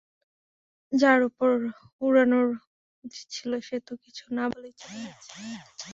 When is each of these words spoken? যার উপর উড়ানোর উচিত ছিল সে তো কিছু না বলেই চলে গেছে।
যার 0.91 1.19
উপর 1.23 1.53
উড়ানোর 2.01 2.47
উচিত 3.03 3.25
ছিল 3.35 3.51
সে 3.67 3.77
তো 3.87 3.93
কিছু 4.03 4.25
না 4.37 4.43
বলেই 4.51 4.73
চলে 4.81 4.99
গেছে। 5.05 5.31